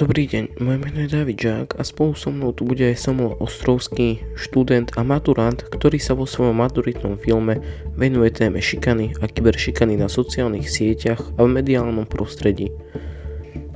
[0.00, 3.36] Dobrý deň, moje meno je David Žák a spolu so mnou tu bude aj Samuel
[3.36, 7.60] Ostrovský, študent a maturant, ktorý sa vo svojom maturitnom filme
[8.00, 12.72] venuje téme šikany a kyberšikany na sociálnych sieťach a v mediálnom prostredí.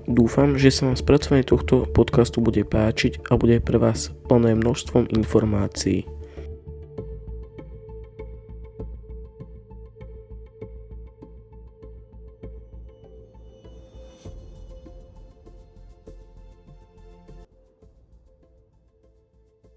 [0.08, 5.12] Dúfam, že sa vám spracovanie tohto podcastu bude páčiť a bude pre vás plné množstvom
[5.12, 6.08] informácií.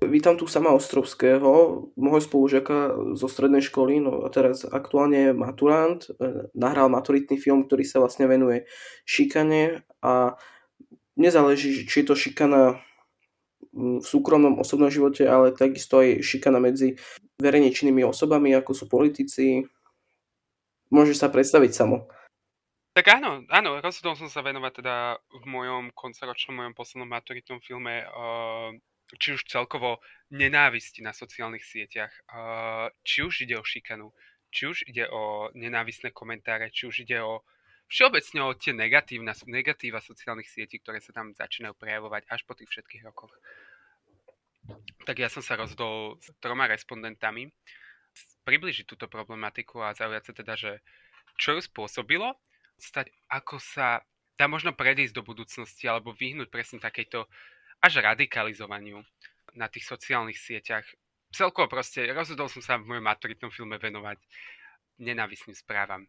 [0.08, 6.00] Vítam tu sama Ostrovského, môjho spolužiaka zo strednej školy, no a teraz aktuálne je maturant,
[6.00, 8.64] e, nahral maturitný film, ktorý sa vlastne venuje
[9.04, 10.40] šikane a
[11.20, 12.80] nezáleží, či je to šikana
[13.76, 16.96] v súkromnom osobnom živote, ale takisto aj šikana medzi
[17.38, 19.68] verejne činnými osobami, ako sú politici.
[20.88, 22.08] Môžeš sa predstaviť samo.
[22.98, 24.96] Tak áno, áno, rozhodol som sa venovať teda
[25.30, 28.74] v mojom koncoročnom, mojom poslednom maturitnom filme uh,
[29.16, 30.04] či už celkovo
[30.36, 32.12] nenávisti na sociálnych sieťach,
[33.08, 34.12] či už ide o šikanu,
[34.52, 37.48] či už ide o nenávisné komentáre, či už ide o
[37.88, 42.68] všeobecne o tie negatívna, negatíva sociálnych sietí, ktoré sa tam začínajú prejavovať až po tých
[42.68, 43.32] všetkých rokoch.
[45.08, 47.48] Tak ja som sa rozhodol s troma respondentami
[48.44, 50.72] približiť túto problematiku a zaujať sa teda, že
[51.40, 52.36] čo ju spôsobilo,
[52.76, 54.04] stať ako sa
[54.36, 57.24] dá možno predísť do budúcnosti alebo vyhnúť presne takejto
[57.82, 59.02] až radikalizovaniu
[59.58, 60.86] na tých sociálnych sieťach.
[61.34, 64.18] Celkovo proste rozhodol som sa v mojom maturitnom filme venovať
[65.02, 66.08] nenávisným správam.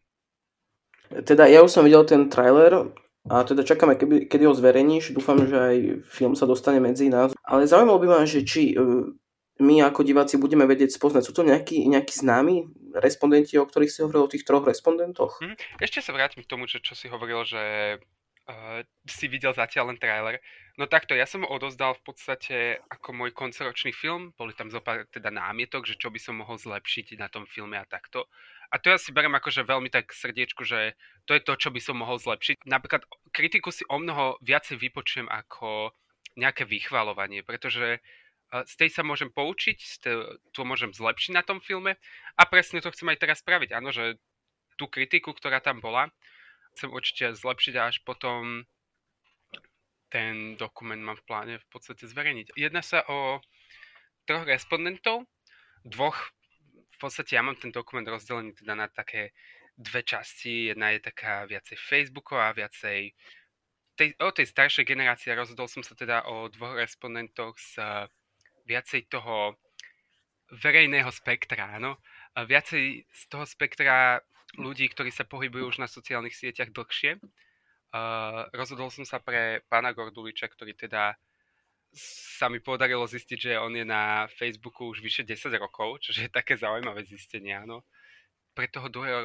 [1.24, 2.92] Teda ja už som videl ten trailer
[3.28, 5.16] a teda čakáme, keby, kedy ho zverejníš.
[5.16, 5.76] Dúfam, že aj
[6.08, 7.36] film sa dostane medzi nás.
[7.44, 9.08] Ale zaujímalo by ma, že či uh,
[9.58, 11.22] my ako diváci budeme vedieť spoznať.
[11.26, 15.42] Sú to nejakí, nejakí známi respondenti, o ktorých si hovoril, o tých troch respondentoch?
[15.42, 17.62] Hm, ešte sa vrátim k tomu, čo, čo si hovoril, že
[18.48, 20.40] uh, si videl zatiaľ len trailer.
[20.80, 22.56] No takto, ja som ho odozdal v podstate
[22.88, 26.56] ako môj koncoročný film, boli tam zo pár teda námietok, že čo by som mohol
[26.56, 28.26] zlepšiť na tom filme a takto.
[28.68, 30.92] A to ja si berem že veľmi tak srdiečku, že
[31.24, 32.68] to je to, čo by som mohol zlepšiť.
[32.68, 35.96] Napríklad kritiku si o mnoho viacej vypočujem ako
[36.36, 37.98] nejaké vychvalovanie, pretože
[38.48, 40.04] z tej sa môžem poučiť,
[40.52, 41.96] to môžem zlepšiť na tom filme
[42.36, 43.76] a presne to chcem aj teraz spraviť.
[43.76, 44.20] Áno, že
[44.80, 46.08] tú kritiku, ktorá tam bola,
[46.78, 48.62] chcem určite zlepšiť a až potom
[50.08, 52.54] ten dokument mám v pláne v podstate zverejniť.
[52.54, 53.42] Jedná sa o
[54.24, 55.26] troch respondentov,
[55.82, 56.16] dvoch,
[56.94, 59.34] v podstate ja mám ten dokument rozdelený teda na také
[59.74, 60.70] dve časti.
[60.70, 63.14] Jedna je taká viacej Facebooková, viacej
[63.98, 65.34] tej, o tej staršej generácii.
[65.34, 68.06] Rozhodol som sa teda o dvoch respondentoch z
[68.70, 69.58] viacej toho
[70.62, 72.00] verejného spektra, áno.
[72.32, 74.22] Viacej z toho spektra
[74.56, 77.20] ľudí, ktorí sa pohybujú už na sociálnych sieťach dlhšie.
[77.88, 81.16] Uh, rozhodol som sa pre pána Gorduliča, ktorý teda
[81.92, 86.28] sa mi podarilo zistiť, že on je na Facebooku už vyše 10 rokov, čo je
[86.28, 87.84] také zaujímavé zistenie, áno.
[88.52, 89.24] Pre toho druhého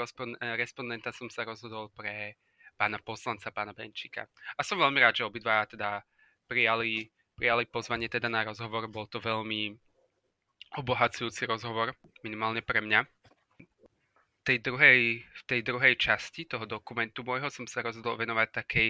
[0.56, 2.40] respondenta som sa rozhodol pre
[2.80, 4.30] pána poslanca, pána Benčíka.
[4.56, 6.00] A som veľmi rád, že obidva teda
[6.48, 8.88] prijali, prijali pozvanie teda na rozhovor.
[8.88, 9.76] Bol to veľmi
[10.80, 13.06] obohacujúci rozhovor, minimálne pre mňa
[14.44, 18.90] tej druhej, v tej druhej časti toho dokumentu môjho som sa rozhodol venovať takej,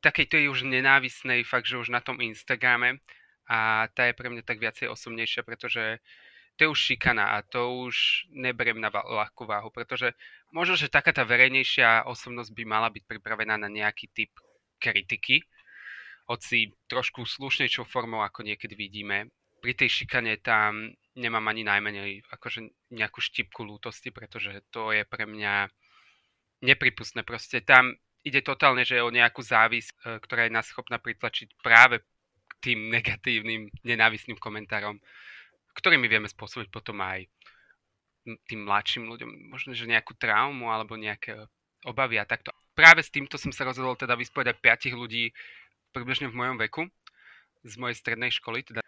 [0.00, 3.04] takej tej už nenávisnej, fakt, že už na tom Instagrame
[3.50, 6.00] a tá je pre mňa tak viacej osobnejšia, pretože
[6.56, 10.12] to je už šikana a to už neberiem na ľahkú váhu, pretože
[10.52, 14.32] možno, že taká tá verejnejšia osobnosť by mala byť pripravená na nejaký typ
[14.76, 15.40] kritiky,
[16.28, 19.32] hoci trošku slušnejšou formou, ako niekedy vidíme.
[19.60, 25.26] Pri tej šikane tam nemám ani najmenej akože nejakú štipku lútosti, pretože to je pre
[25.26, 25.66] mňa
[26.62, 27.26] nepripustné.
[27.26, 32.04] Proste tam ide totálne, že o nejakú závisť, e, ktorá je nás schopná pritlačiť práve
[32.46, 35.00] k tým negatívnym, nenávisným komentárom,
[35.74, 37.26] ktorými vieme spôsobiť potom aj
[38.44, 41.48] tým mladším ľuďom možno, že nejakú traumu alebo nejaké
[41.88, 42.52] obavy a takto.
[42.76, 45.32] Práve s týmto som sa rozhodol teda vyspovedať piatich ľudí
[45.96, 46.82] približne v mojom veku
[47.64, 48.60] z mojej strednej školy.
[48.60, 48.84] Teda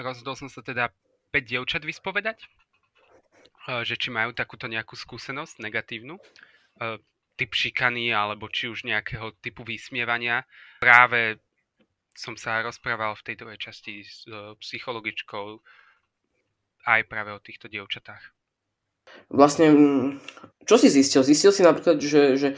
[0.00, 0.88] rozhodol som sa teda
[1.30, 6.98] 5 dievčat vyspovedať, eh, že či majú takúto nejakú skúsenosť negatívnu, eh,
[7.38, 10.44] typ šikany alebo či už nejakého typu vysmievania.
[10.84, 11.40] Práve
[12.12, 15.46] som sa rozprával v tej druhej časti s eh, psychologičkou
[16.84, 18.20] aj práve o týchto dievčatách.
[19.26, 19.66] Vlastne,
[20.64, 21.26] čo si zistil?
[21.26, 22.48] Zistil si napríklad, že, že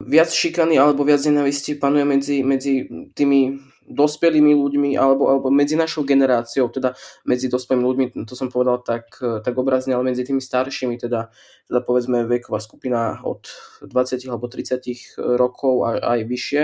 [0.00, 3.60] viac šikany alebo viac nenavisti panuje medzi, medzi tými
[3.90, 6.94] dospelými ľuďmi alebo, alebo medzi našou generáciou, teda
[7.26, 11.28] medzi dospelými ľuďmi, to som povedal tak, tak obrazne, ale medzi tými staršími, teda,
[11.66, 13.50] teda povedzme veková skupina od
[13.82, 16.62] 20 alebo 30 rokov a aj vyššie.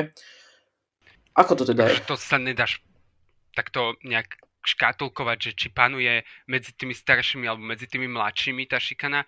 [1.34, 1.98] Ako to teda je?
[2.00, 2.78] Že to sa nedáš
[3.52, 9.26] takto nejak škatulkovať, že či panuje medzi tými staršími alebo medzi tými mladšími tá šikana,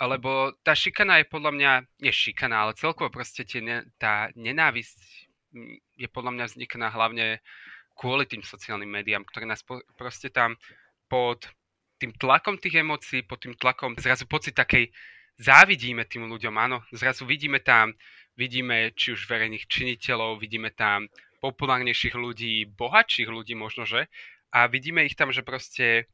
[0.00, 3.62] lebo tá šikana je podľa mňa, nie šikana, ale celkovo proste tie,
[3.98, 4.98] tá nenávisť
[5.94, 7.38] je podľa mňa vznikná hlavne
[7.94, 10.58] kvôli tým sociálnym médiám, ktoré nás po, proste tam
[11.06, 11.46] pod
[12.02, 14.90] tým tlakom tých emócií, pod tým tlakom zrazu pocit takej
[15.38, 17.94] závidíme tým ľuďom, áno, zrazu vidíme tam,
[18.34, 21.06] vidíme či už verejných činiteľov, vidíme tam
[21.38, 24.10] populárnejších ľudí, bohatších ľudí možno, že,
[24.54, 26.06] a vidíme ich tam, že proste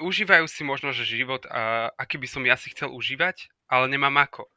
[0.00, 4.14] užívajú si možno, že život, a, aký by som ja si chcel užívať, ale nemám
[4.22, 4.48] ako.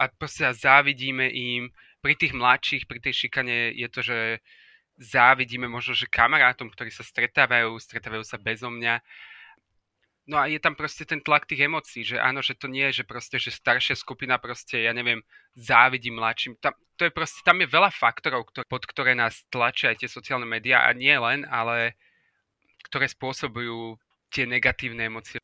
[0.00, 1.70] A proste závidíme im,
[2.00, 4.18] pri tých mladších, pri tej šikane je to, že
[5.00, 9.00] závidíme možno, že kamarátom, ktorí sa stretávajú, stretávajú sa bezo mňa.
[10.28, 13.02] No a je tam proste ten tlak tých emócií, že áno, že to nie je,
[13.02, 15.24] že proste, že staršia skupina proste, ja neviem,
[15.56, 16.60] závidí mladším.
[16.60, 20.10] Tam, to je proste, tam je veľa faktorov, ktoré, pod ktoré nás tlačia aj tie
[20.12, 21.96] sociálne médiá a nie len, ale
[22.86, 23.96] ktoré spôsobujú
[24.30, 25.38] tie negatívne emócie.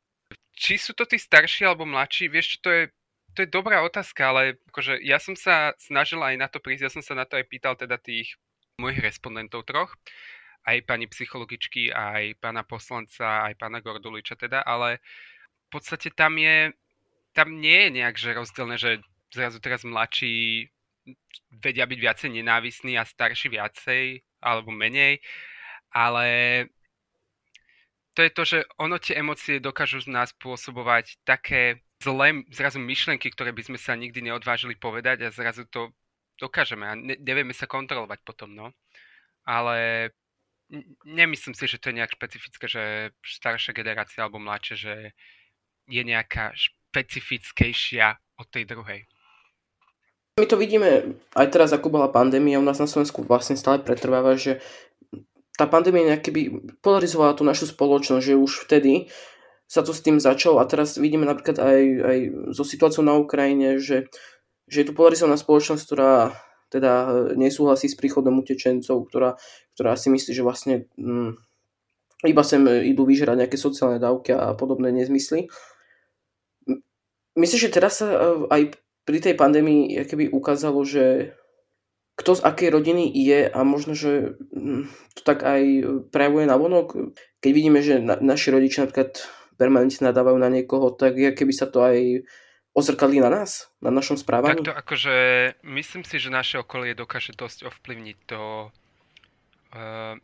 [0.57, 2.83] Či sú to tí starší alebo mladší, vieš, to je,
[3.37, 6.93] to je dobrá otázka, ale akože ja som sa snažil aj na to prísť, ja
[6.95, 8.41] som sa na to aj pýtal teda tých
[8.81, 9.93] mojich respondentov troch,
[10.65, 15.05] aj pani psychologičky, aj pána poslanca, aj pána Gorduliča teda, ale
[15.69, 16.73] v podstate tam je,
[17.37, 20.67] tam nie je nejak že rozdielne, že zrazu teraz mladší
[21.53, 25.23] vedia byť viacej nenávisní a starší viacej alebo menej,
[25.95, 26.27] ale
[28.17, 33.29] to je to, že ono tie emócie dokážu z nás spôsobovať také zlé zrazu myšlenky,
[33.29, 35.93] ktoré by sme sa nikdy neodvážili povedať a zrazu to
[36.41, 38.73] dokážeme a ne, nevieme sa kontrolovať potom, no.
[39.45, 40.11] Ale
[41.05, 42.83] nemyslím si, že to je nejak špecifické, že
[43.21, 44.95] staršia generácia alebo mladšia, že
[45.87, 49.05] je nejaká špecifickejšia od tej druhej.
[50.37, 54.37] My to vidíme aj teraz, ako bola pandémia, u nás na Slovensku vlastne stále pretrváva,
[54.37, 54.61] že
[55.57, 56.43] tá pandémia nejaký by
[56.85, 59.09] polarizovala tú našu spoločnosť, že už vtedy
[59.67, 62.19] sa to s tým začalo a teraz vidíme napríklad aj, aj
[62.55, 64.07] so situáciou na Ukrajine, že,
[64.71, 66.37] že je tu polarizovaná spoločnosť, ktorá
[66.71, 66.93] teda
[67.35, 69.39] nesúhlasí s príchodom utečencov, ktorá,
[69.75, 71.39] ktorá si myslí, že vlastne hm,
[72.27, 75.51] iba sem idú vyžerať nejaké sociálne dávky a podobné nezmysly.
[77.37, 78.19] Myslím, že teraz sa e,
[78.49, 78.63] aj
[79.05, 81.37] pri tej pandémii keby ukázalo, že
[82.17, 85.63] kto z akej rodiny je a možno, že hm, to tak aj
[86.09, 87.13] prejavuje na vonok.
[87.45, 89.21] Keď vidíme, že na, naši rodičia napríklad
[89.61, 92.25] permanentne nadávajú na niekoho, tak je, keby sa to aj
[92.77, 94.61] ozrkadli na nás, na našom správaní.
[94.61, 95.17] Takto akože
[95.65, 98.69] myslím si, že naše okolie dokáže dosť ovplyvniť to,
[99.73, 100.15] uh,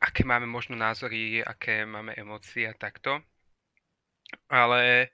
[0.00, 3.24] aké máme možno názory, aké máme emócie a takto.
[4.52, 5.08] Ale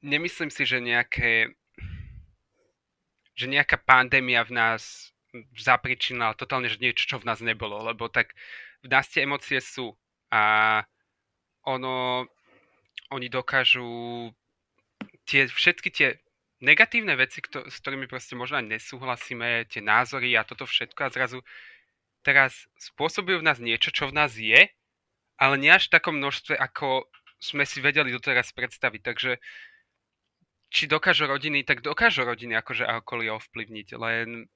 [0.00, 1.52] nemyslím si, že nejaké
[3.32, 5.12] že nejaká pandémia v nás
[5.56, 8.36] zapričinila totálne, že niečo, čo v nás nebolo, lebo tak
[8.84, 9.96] v nás tie emócie sú
[10.32, 10.84] a
[11.64, 12.26] ono,
[13.12, 14.30] oni dokážu
[15.24, 16.08] tie, všetky tie
[16.62, 21.12] negatívne veci, kto, s ktorými proste možno aj nesúhlasíme, tie názory a toto všetko a
[21.12, 21.38] zrazu
[22.22, 24.70] teraz spôsobujú v nás niečo, čo v nás je,
[25.36, 27.10] ale nie až v takom množstve, ako
[27.42, 29.00] sme si vedeli doteraz predstaviť.
[29.02, 29.32] Takže
[30.72, 34.46] či dokážu rodiny, tak dokážu rodiny akože okolie ovplyvniť, len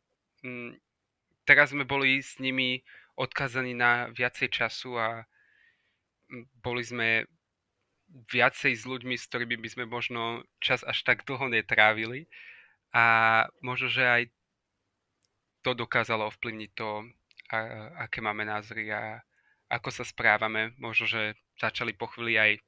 [1.46, 2.82] teraz sme boli s nimi
[3.16, 5.24] odkazaní na viacej času a
[6.28, 7.08] mm, boli sme
[8.06, 12.30] viacej s ľuďmi, s ktorými by sme možno čas až tak dlho netrávili
[12.94, 13.04] a
[13.60, 14.22] možno, že aj
[15.66, 17.02] to dokázalo ovplyvniť to,
[17.50, 17.58] a,
[18.06, 19.26] aké máme názory a
[19.66, 20.78] ako sa správame.
[20.78, 22.62] Možno, že začali po chvíli aj,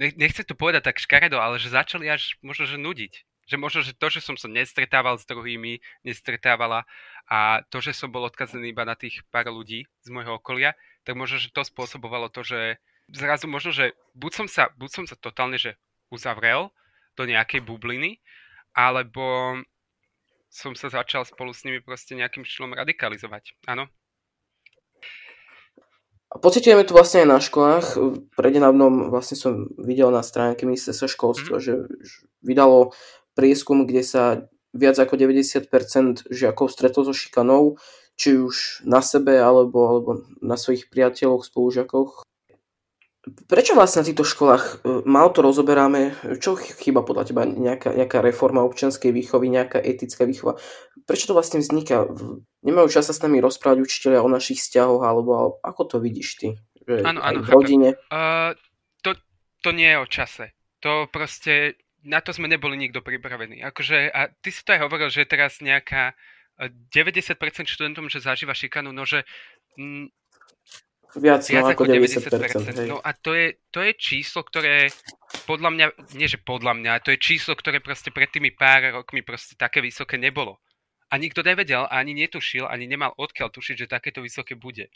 [0.00, 3.14] nechcem to povedať tak škaredo, ale že začali až možno, že nudiť
[3.50, 6.86] že možno, že to, že som sa nestretával s druhými, nestretávala
[7.26, 11.18] a to, že som bol odkazený iba na tých pár ľudí z môjho okolia, tak
[11.18, 12.78] možno, že to spôsobovalo to, že
[13.10, 15.74] zrazu možno, že buď som sa, buď som sa totálne že
[16.14, 16.70] uzavrel
[17.18, 18.22] do nejakej bubliny,
[18.70, 19.58] alebo
[20.50, 23.58] som sa začal spolu s nimi proste nejakým štýlom radikalizovať.
[23.66, 23.90] Áno?
[26.30, 27.86] Pocitujeme to vlastne aj na školách.
[28.38, 31.62] Prednedávnom vlastne som videl na stránke ministerstva školstva, mm.
[31.62, 31.72] že
[32.46, 32.94] vydalo
[33.34, 34.22] prieskum, kde sa
[34.70, 37.78] viac ako 90% žiakov stretlo so šikanou,
[38.14, 40.10] či už na sebe alebo, alebo
[40.44, 42.22] na svojich priateľoch, spolužiakoch.
[43.20, 46.16] Prečo vlastne na týchto školách e, mal to rozoberáme?
[46.40, 47.44] Čo chyba podľa teba?
[47.44, 50.56] Nejaká, nejaká reforma občianskej výchovy, nejaká etická výchova?
[51.04, 52.08] Prečo to vlastne vzniká?
[52.64, 56.28] Nemajú čas sa s nami rozprávať učiteľia o našich vzťahoch, alebo, alebo ako to vidíš
[56.40, 56.48] ty?
[56.88, 57.88] Že áno, áno, v rodine?
[58.08, 58.56] Uh,
[59.04, 59.12] to,
[59.60, 60.44] to nie je o čase.
[60.80, 63.60] To proste na to sme neboli nikto pripravení.
[63.64, 66.16] Akože, a ty si to aj hovoril, že teraz nejaká
[66.60, 69.24] 90% študentom, že zažíva šikanu, no že
[69.80, 70.12] mm,
[71.10, 72.86] Viac, no, viac ako 90%.
[72.86, 74.94] 90% no a to je, to je číslo, ktoré
[75.42, 79.26] podľa mňa, nie že podľa mňa, to je číslo, ktoré proste pred tými pár rokmi
[79.26, 80.62] proste také vysoké nebolo.
[81.10, 84.86] A nikto nevedel, ani netušil, ani nemal odkiaľ tušiť, že takéto vysoké bude.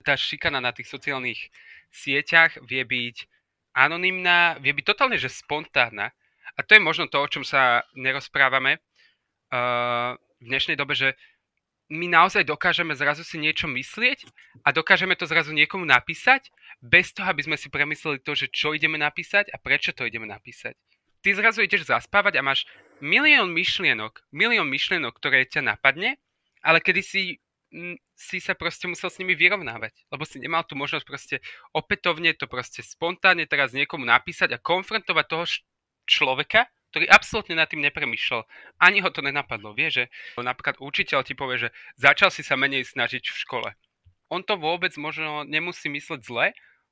[0.00, 1.52] Tá šikana na tých sociálnych
[1.92, 3.28] sieťach vie byť
[3.76, 6.16] anonymná, vie byť totálne, že spontánna.
[6.58, 11.14] A to je možno to, o čom sa nerozprávame uh, v dnešnej dobe, že
[11.88, 14.28] my naozaj dokážeme zrazu si niečo myslieť
[14.66, 16.52] a dokážeme to zrazu niekomu napísať,
[16.84, 20.28] bez toho, aby sme si premysleli to, že čo ideme napísať a prečo to ideme
[20.28, 20.76] napísať.
[21.24, 22.68] Ty zrazu ideš zaspávať a máš
[23.00, 26.20] milión myšlienok, milión myšlienok, ktoré ťa napadne,
[26.60, 27.22] ale kedy si,
[28.14, 31.36] si sa proste musel s nimi vyrovnávať, lebo si nemal tú možnosť proste
[31.72, 35.44] opätovne to proste spontánne teraz niekomu napísať a konfrontovať toho
[36.08, 38.48] človeka, ktorý absolútne nad tým nepremýšľal.
[38.80, 39.76] Ani ho to nenapadlo.
[39.76, 40.04] Vie, že
[40.40, 43.68] napríklad učiteľ ti povie, že začal si sa menej snažiť v škole.
[44.32, 46.46] On to vôbec možno nemusí mysleť zle,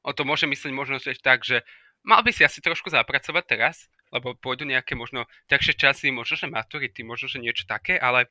[0.04, 1.64] on to môže myslieť možno tak, že
[2.06, 6.46] mal by si asi trošku zapracovať teraz, lebo pôjdu nejaké možno ťažšie časy, možno že
[6.46, 8.30] maturity, možno že niečo také, ale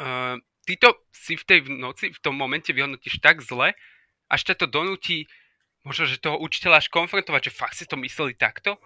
[0.00, 3.76] uh, ty to si v tej noci, v tom momente vyhodnotíš tak zle,
[4.32, 5.28] až ťa to donúti
[5.84, 8.76] možno, že toho učiteľa až konfrontovať, že fakt si to mysleli takto.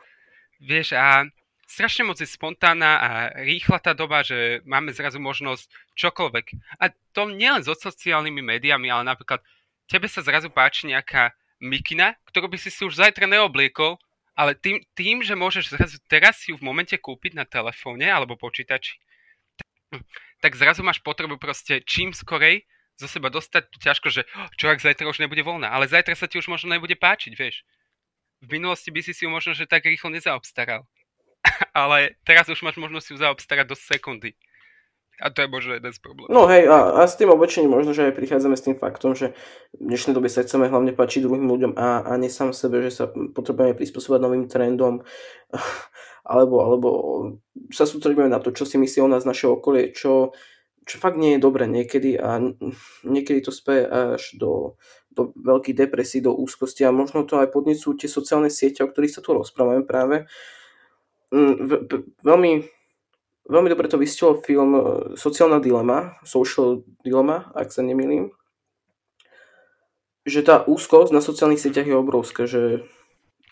[0.63, 1.27] Vieš, a
[1.67, 3.11] strašne moc je spontánna a
[3.43, 5.67] rýchla tá doba, že máme zrazu možnosť
[5.99, 6.47] čokoľvek.
[6.79, 9.43] A to nielen so sociálnymi médiami, ale napríklad
[9.91, 13.99] tebe sa zrazu páči nejaká mikina, ktorú by si si už zajtra neobliekol,
[14.39, 18.97] ale tým, tým že môžeš zrazu teraz ju v momente kúpiť na telefóne alebo počítači,
[20.43, 22.65] tak zrazu máš potrebu proste čím skorej
[22.97, 24.23] zo seba dostať ťažko, že
[24.57, 27.67] čo ak zajtra už nebude voľná, ale zajtra sa ti už možno nebude páčiť, vieš.
[28.43, 30.85] V minulosti by si si ju možno, že tak rýchlo nezaobstaral.
[31.75, 34.35] ale teraz už máš možnosť ju zaobstarať do sekundy.
[35.23, 36.35] A to je možno jeden z problémov.
[36.35, 39.37] No hej, a, a s tým obočením možno, že aj prichádzame s tým faktom, že
[39.71, 42.91] v dnešnej dobe sa chceme hlavne páčiť druhým ľuďom a, a nie sám sebe, že
[42.91, 45.07] sa potrebujeme prispôsobať novým trendom,
[46.27, 46.89] alebo, alebo
[47.71, 50.35] sa sústredíme na to, čo si myslí o nás naše okolie, čo,
[50.83, 52.43] čo fakt nie je dobre niekedy a
[53.07, 54.75] niekedy to speje až do,
[55.13, 59.15] do veľkých depresí, do úzkosti a možno to aj podnecú tie sociálne siete, o ktorých
[59.15, 60.27] sa tu rozprávame práve,
[61.33, 61.65] Mm,
[62.21, 62.53] veľmi,
[63.49, 64.83] veľmi dobre to vystihol film e,
[65.17, 68.37] Sociálna dilema, Social Dilemma, ak sa nemýlim,
[70.29, 72.85] že tá úzkosť na sociálnych sieťach je obrovská, že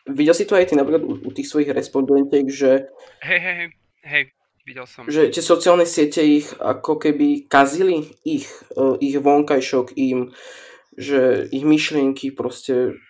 [0.04, 2.92] videl si to aj ty napríklad u, u tých svojich respondentiek, že
[3.24, 3.70] hej, hej, hej,
[4.04, 4.24] hej,
[4.68, 5.08] videl som.
[5.08, 8.44] Že tie sociálne siete ich ako keby kazili ich,
[8.76, 10.36] e, ich vonkajšok im,
[11.00, 13.00] že ich myšlienky proste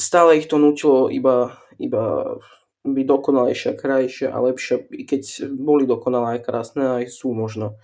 [0.00, 2.36] stále ich to nutilo iba, iba
[2.80, 7.76] byť dokonalejšia, krajšia a lepšia, i keď boli dokonalé aj krásne, aj sú možno.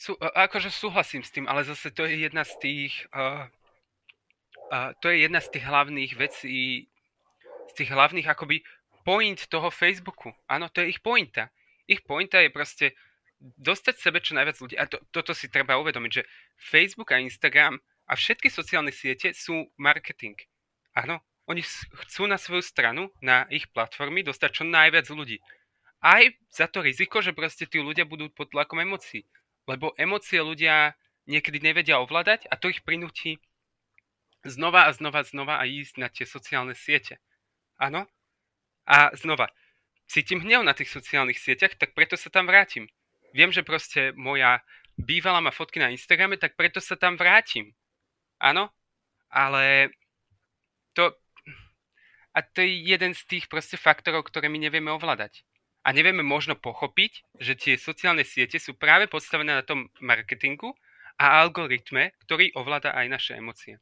[0.00, 3.44] Sú, akože súhlasím s tým, ale zase to je jedna z tých uh,
[4.72, 6.88] uh, to je jedna z tých hlavných vecí,
[7.68, 8.64] z tých hlavných akoby
[9.04, 10.32] point toho Facebooku.
[10.48, 11.52] Áno, to je ich pointa.
[11.84, 12.86] Ich pointa je proste
[13.40, 14.76] dostať sebe čo najviac ľudí.
[14.78, 19.70] A to, toto si treba uvedomiť, že Facebook a Instagram a všetky sociálne siete sú
[19.78, 20.34] marketing.
[20.98, 21.62] Áno, oni
[22.06, 25.38] chcú na svoju stranu, na ich platformy dostať čo najviac ľudí.
[26.02, 29.22] Aj za to riziko, že proste tí ľudia budú pod tlakom emócií.
[29.70, 30.98] Lebo emócie ľudia
[31.30, 33.38] niekedy nevedia ovládať a to ich prinúti
[34.42, 37.22] znova a znova, znova a ísť na tie sociálne siete.
[37.78, 38.10] Áno?
[38.90, 39.54] A znova,
[40.10, 42.90] cítim hnev na tých sociálnych sieťach, tak preto sa tam vrátim.
[43.30, 44.64] Viem, že proste moja
[44.98, 47.70] bývala má fotky na Instagrame, tak preto sa tam vrátim.
[48.40, 48.72] Áno?
[49.30, 49.94] Ale
[50.96, 51.14] to,
[52.34, 55.44] a to je jeden z tých proste faktorov, ktoré my nevieme ovládať.
[55.80, 60.76] A nevieme možno pochopiť, že tie sociálne siete sú práve postavené na tom marketingu
[61.16, 63.80] a algoritme, ktorý ovláda aj naše emócie.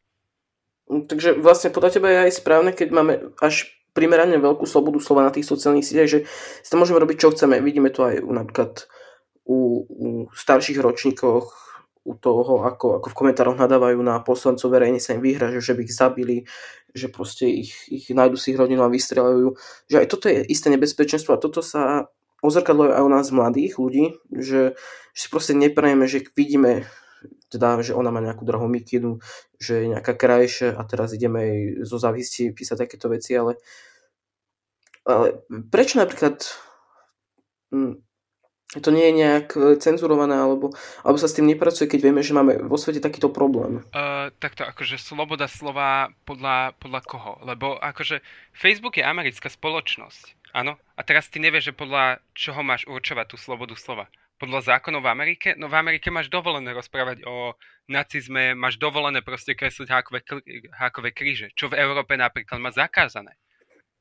[0.88, 5.34] Takže vlastne podľa teba je aj správne, keď máme až primerane veľkú slobodu slova na
[5.34, 6.20] tých sociálnych sieťach, že
[6.62, 7.58] si to môžeme robiť, čo chceme.
[7.58, 8.86] Vidíme to aj u, napríklad
[9.42, 11.67] u, u starších ročníkoch,
[12.08, 15.84] u toho, ako, ako v komentároch nadávajú na poslancov, verejne sa im vyhra, že by
[15.84, 16.36] ich zabili,
[16.96, 19.52] že proste ich, ich nájdu si ich rodinu a vystrelajú.
[19.92, 22.08] Že aj toto je isté nebezpečenstvo a toto sa
[22.40, 24.72] ozrkadluje aj u nás mladých ľudí, že,
[25.12, 26.88] že si proste neprajeme, že vidíme
[27.50, 29.18] teda, že ona má nejakú drahú mikinu,
[29.58, 33.58] že je nejaká krajšia a teraz ideme jej zo závisti písať takéto veci, ale,
[35.02, 36.44] ale prečo napríklad
[38.68, 42.37] to nie je nejak e, cenzurované, alebo, alebo sa s tým nepracuje, keď vieme, že
[42.37, 43.80] máme vo svete takýto problém?
[43.96, 47.32] Uh, takto, akože sloboda slova podľa, podľa koho?
[47.48, 48.20] Lebo akože
[48.52, 50.76] Facebook je americká spoločnosť, áno?
[50.96, 54.12] A teraz ty nevieš, že podľa čoho máš určovať tú slobodu slova.
[54.38, 57.58] podľa zákonov v Amerike, no v Amerike máš dovolené rozprávať o
[57.90, 60.22] nacizme, máš dovolené proste kresliť hákové,
[60.78, 63.34] hákové kríže, čo v Európe napríklad má zakázané.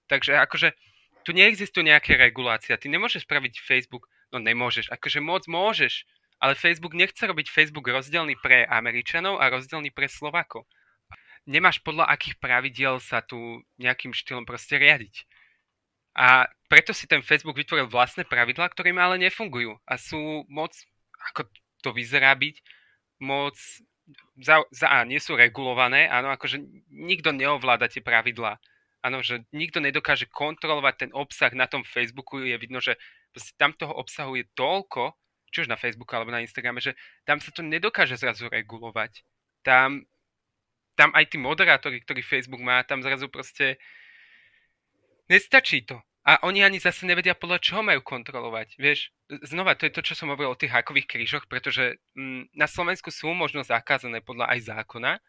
[0.06, 0.78] Takže akože
[1.26, 2.78] tu neexistuje nejaké regulácia.
[2.78, 6.04] Ty nemôžeš spraviť Facebook, no nemôžeš, akože moc môžeš,
[6.38, 10.70] ale Facebook nechce robiť Facebook rozdielný pre Američanov a rozdielný pre Slovakov.
[11.48, 15.24] Nemáš podľa akých pravidiel sa tu nejakým štýlom proste riadiť.
[16.18, 20.74] A preto si ten Facebook vytvoril vlastné pravidlá, ktoré ale nefungujú a sú moc,
[21.32, 21.48] ako
[21.86, 22.56] to vyzerá byť,
[23.22, 23.56] moc
[24.40, 26.58] za, za A, nie sú regulované, áno, akože
[26.90, 28.58] nikto neovláda tie pravidlá.
[29.06, 32.98] Áno, že nikto nedokáže kontrolovať ten obsah na tom Facebooku, je vidno, že
[33.58, 35.14] tam toho obsahu je toľko,
[35.52, 36.94] či už na Facebooku alebo na Instagrame, že
[37.24, 39.24] tam sa to nedokáže zrazu regulovať.
[39.64, 40.04] Tam,
[40.98, 43.80] tam aj tí moderátori, ktorý Facebook má, tam zrazu proste
[45.32, 46.00] nestačí to.
[46.28, 48.76] A oni ani zase nevedia podľa čoho majú kontrolovať.
[48.76, 49.16] Vieš,
[49.48, 53.08] znova, to je to, čo som hovoril o tých hákových krížoch, pretože mm, na Slovensku
[53.16, 55.24] sú možno zakázané podľa aj zákona,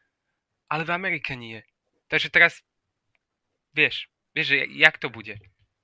[0.66, 1.62] ale v Amerike nie.
[2.10, 2.66] Takže teraz,
[3.78, 5.38] vieš, vieš, jak to bude?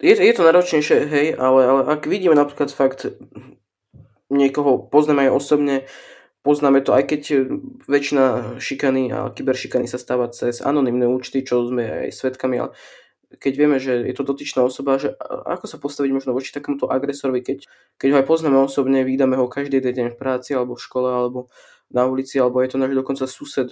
[0.04, 3.08] Je, je to náročnejšie, hej, ale, ale ak vidíme napríklad fakt
[4.28, 5.88] niekoho poznáme aj osobne,
[6.44, 7.22] poznáme to, aj keď
[7.88, 8.24] väčšina
[8.60, 12.76] šikany a kyberšikany sa stáva cez anonimné účty, čo sme aj svetkami, ale
[13.40, 17.40] keď vieme, že je to dotyčná osoba, že ako sa postaviť možno voči takémuto agresorovi,
[17.42, 17.58] keď,
[17.98, 21.50] keď ho aj poznáme osobne, vydáme ho každý deň v práci, alebo v škole, alebo
[21.90, 23.66] na ulici, alebo je to náš dokonca sused,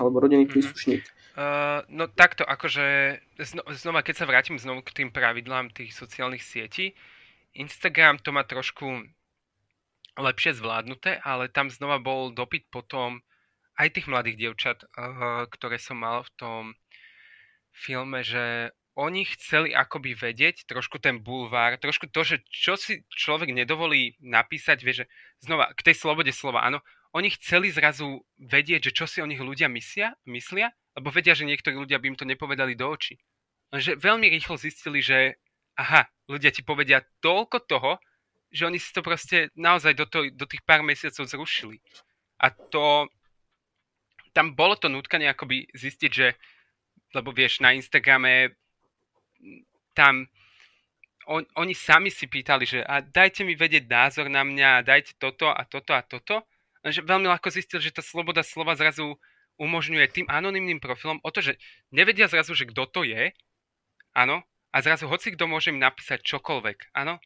[0.00, 0.52] alebo rodinný mhm.
[0.52, 1.02] príslušník.
[1.32, 6.44] Uh, no takto, akože zno, znova, keď sa vrátim znovu k tým pravidlám tých sociálnych
[6.44, 6.92] sietí,
[7.56, 9.08] Instagram to má trošku
[10.20, 13.24] lepšie zvládnuté, ale tam znova bol dopyt potom
[13.80, 16.62] aj tých mladých dievčat, uh, ktoré som mal v tom
[17.72, 23.48] filme, že oni chceli akoby vedieť trošku ten bulvár, trošku to, že čo si človek
[23.48, 25.06] nedovolí napísať, vie, že
[25.40, 26.84] znova k tej slobode slova, áno,
[27.16, 31.48] oni chceli zrazu vedieť, že čo si o nich ľudia myslia, myslia, lebo vedia, že
[31.48, 33.16] niektorí ľudia by im to nepovedali do očí.
[33.72, 35.40] Lenže veľmi rýchlo zistili, že
[35.80, 37.92] aha, ľudia ti povedia toľko toho,
[38.52, 41.80] že oni si to proste naozaj do, to, do tých pár mesiacov zrušili.
[42.44, 43.08] A to,
[44.36, 46.36] tam bolo to nutkanie akoby zistiť, že
[47.12, 48.56] lebo vieš, na Instagrame
[49.92, 50.28] tam
[51.28, 55.46] on, oni sami si pýtali, že a dajte mi vedieť názor na mňa, dajte toto
[55.46, 56.42] a toto a toto.
[56.82, 59.14] Lenže veľmi ľahko zistil, že tá sloboda slova zrazu
[59.62, 61.54] umožňuje tým anonymným profilom o to, že
[61.94, 63.30] nevedia zrazu, že kto to je,
[64.18, 64.42] áno,
[64.74, 67.22] a zrazu hoci kto môže im napísať čokoľvek, áno.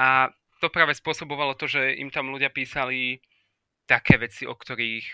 [0.00, 0.32] A
[0.64, 3.20] to práve spôsobovalo to, že im tam ľudia písali
[3.84, 5.04] také veci, o ktorých,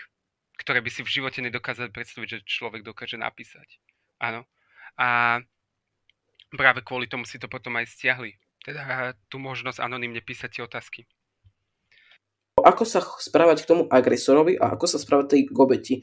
[0.63, 3.79] ktoré by si v živote nedokázali predstaviť, že človek dokáže napísať.
[4.23, 4.47] Áno.
[4.95, 5.39] A
[6.53, 8.39] práve kvôli tomu si to potom aj stiahli.
[8.63, 11.03] Teda tú možnosť anonymne písať tie otázky.
[12.63, 15.95] Ako sa správať k tomu agresorovi a ako sa správať tej gobeti?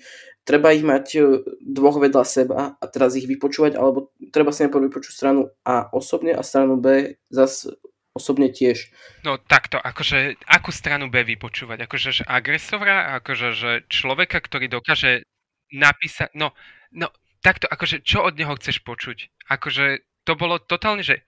[0.45, 1.21] Treba ich mať e,
[1.61, 6.37] dvoch vedľa seba a teraz ich vypočúvať, alebo treba si najprv vypočuť stranu A osobne
[6.37, 7.75] a stranu B zase
[8.13, 8.91] osobne tiež.
[9.25, 11.87] No takto, akože akú stranu B vypočúvať?
[11.87, 13.17] Akože že agresora?
[13.23, 15.25] Akože že človeka, ktorý dokáže
[15.73, 16.35] napísať...
[16.35, 16.53] No,
[16.91, 17.09] no
[17.41, 19.31] takto, akože čo od neho chceš počuť?
[19.49, 21.23] Akože to bolo totálne, že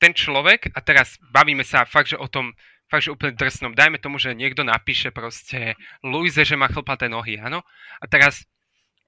[0.00, 2.56] ten človek, a teraz bavíme sa fakt, že o tom,
[2.90, 7.38] fakt, že úplne drsnom, dajme tomu, že niekto napíše proste Luise, že má chlpaté nohy,
[7.38, 7.62] áno?
[8.02, 8.44] A teraz,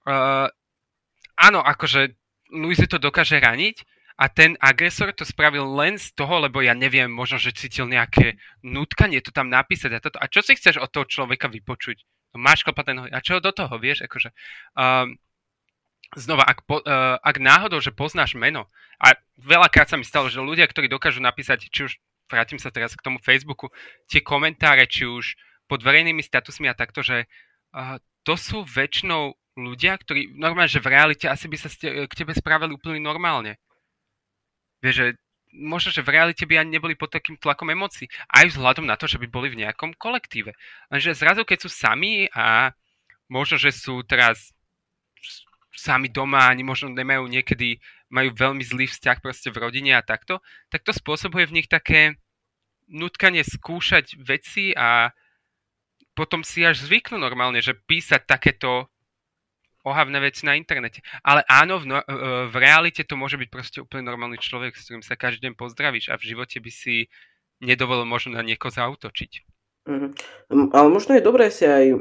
[0.06, 0.46] uh,
[1.34, 2.14] áno, akože
[2.54, 3.82] Luise to dokáže raniť,
[4.22, 8.36] a ten agresor to spravil len z toho, lebo ja neviem, možno, že cítil nejaké
[8.62, 10.20] nutkanie to tam napísať a toto.
[10.20, 12.04] A čo si chceš od toho človeka vypočuť?
[12.36, 13.10] No, máš chlpaté nohy.
[13.10, 14.04] A čo do toho, vieš?
[14.04, 14.30] Akože,
[14.76, 15.16] um,
[16.14, 18.68] znova, ak, po, uh, ak náhodou, že poznáš meno,
[19.02, 21.92] a veľakrát sa mi stalo, že ľudia, ktorí dokážu napísať, či už,
[22.32, 23.68] vrátim sa teraz k tomu Facebooku,
[24.08, 25.36] tie komentáre, či už
[25.68, 27.28] pod verejnými statusmi a takto, že
[27.76, 32.16] uh, to sú väčšinou ľudia, ktorí normálne, že v realite asi by sa ste, k
[32.16, 33.60] tebe správali úplne normálne.
[34.80, 35.06] Vieš, že
[35.52, 38.08] možno, že v realite by ani neboli pod takým tlakom emócií.
[38.32, 40.56] Aj vzhľadom na to, že by boli v nejakom kolektíve.
[40.88, 42.72] Lenže zrazu, keď sú sami a
[43.28, 44.56] možno, že sú teraz
[45.72, 47.80] sami doma, ani možno nemajú niekedy,
[48.12, 52.16] majú veľmi zlý vzťah proste v rodine a takto, tak to spôsobuje v nich také
[52.88, 55.12] nutkanie skúšať veci a
[56.12, 58.90] potom si až zvyknú normálne, že písať takéto
[59.82, 61.02] ohavné veci na internete.
[61.26, 61.98] Ale áno, v, no,
[62.48, 66.12] v realite to môže byť proste úplne normálny človek, s ktorým sa každý deň pozdravíš
[66.12, 67.10] a v živote by si
[67.58, 69.32] nedovolil možno na niekoho zautočiť.
[69.90, 70.70] Mm-hmm.
[70.70, 71.98] Ale možno je dobré si aj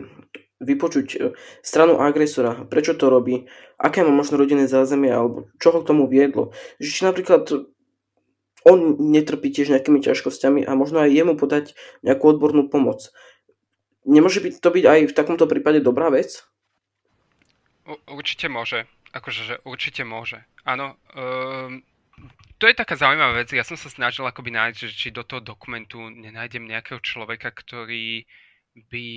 [0.61, 1.17] vypočuť e,
[1.65, 3.49] stranu agresora, prečo to robí,
[3.81, 6.53] aké má možno rodinné zázemie, alebo čo ho k tomu viedlo.
[6.77, 7.49] Že či napríklad
[8.67, 11.73] on netrpí tiež nejakými ťažkosťami a možno aj jemu podať
[12.05, 13.09] nejakú odbornú pomoc.
[14.05, 16.45] Nemôže byť to byť aj v takomto prípade dobrá vec?
[18.07, 18.87] určite môže.
[19.11, 20.39] Akože, že určite môže.
[20.63, 20.95] Áno.
[21.11, 21.83] Um,
[22.61, 23.51] to je taká zaujímavá vec.
[23.51, 28.23] Ja som sa snažil akoby nájsť, že či do toho dokumentu nenájdem nejakého človeka, ktorý
[28.87, 29.07] by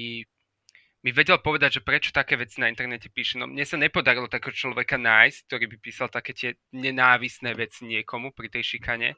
[1.04, 3.36] mi vedel povedať, že prečo také veci na internete píše.
[3.36, 8.32] No mne sa nepodarilo takého človeka nájsť, ktorý by písal také tie nenávisné veci niekomu
[8.32, 9.12] pri tej šikane.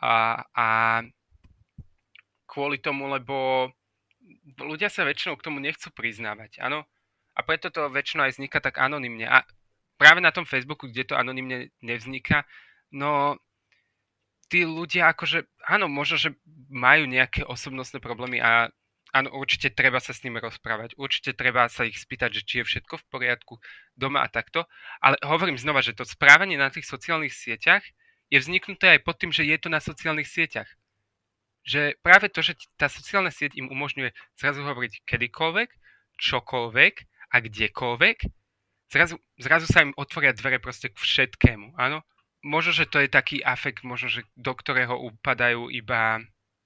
[0.00, 0.66] A, a
[2.48, 3.68] kvôli tomu, lebo
[4.56, 6.88] ľudia sa väčšinou k tomu nechcú priznávať, áno.
[7.36, 9.28] A preto to väčšinou aj vzniká tak anonymne.
[9.28, 9.44] A
[10.00, 12.48] práve na tom Facebooku, kde to anonymne nevzniká,
[12.88, 13.36] no
[14.48, 16.30] tí ľudia akože, áno, možno, že
[16.72, 18.72] majú nejaké osobnostné problémy a
[19.12, 22.68] áno, určite treba sa s nimi rozprávať, určite treba sa ich spýtať, že či je
[22.68, 23.54] všetko v poriadku
[23.94, 24.64] doma a takto,
[25.04, 27.84] ale hovorím znova, že to správanie na tých sociálnych sieťach
[28.32, 30.68] je vzniknuté aj pod tým, že je to na sociálnych sieťach.
[31.68, 35.70] Že práve to, že tá sociálna sieť im umožňuje zrazu hovoriť kedykoľvek,
[36.16, 36.94] čokoľvek
[37.32, 38.18] a kdekoľvek,
[38.88, 42.00] zrazu, zrazu sa im otvoria dvere proste k všetkému, áno?
[42.42, 46.18] Možno, že to je taký afekt, možno, že do ktorého upadajú iba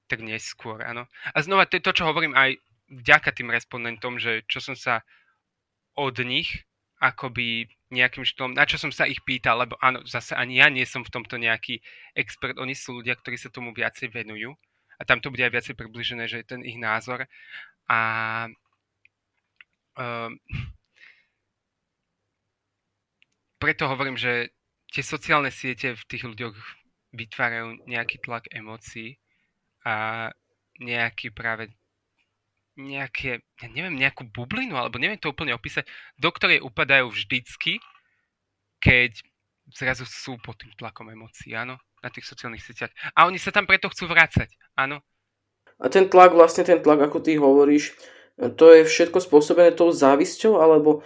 [0.07, 1.07] tak neskôr, áno.
[1.35, 2.59] A znova, to to, čo hovorím aj
[2.91, 5.03] vďaka tým respondentom, že čo som sa
[5.99, 6.67] od nich
[7.03, 10.83] akoby nejakým štýlom, na čo som sa ich pýtal, lebo áno, zase ani ja nie
[10.89, 11.79] som v tomto nejaký
[12.17, 14.57] expert, oni sú ľudia, ktorí sa tomu viacej venujú
[14.97, 17.29] a tam to bude aj viacej približené, že je ten ich názor
[17.87, 18.01] a
[19.95, 20.33] um,
[23.61, 24.51] preto hovorím, že
[24.91, 26.57] tie sociálne siete v tých ľuďoch
[27.15, 29.21] vytvárajú nejaký tlak emócií
[29.87, 30.29] a
[30.83, 31.71] nejaký práve
[32.77, 35.89] nejaké, ja neviem, nejakú bublinu, alebo neviem to úplne opísať,
[36.21, 37.81] do ktorej upadajú vždycky,
[38.85, 39.17] keď
[39.73, 42.93] zrazu sú pod tým tlakom emócií, áno, na tých sociálnych sieťach.
[43.17, 45.01] A oni sa tam preto chcú vrácať, áno.
[45.81, 47.97] A ten tlak, vlastne ten tlak, ako ty hovoríš,
[48.37, 51.01] to je všetko spôsobené tou závisťou, alebo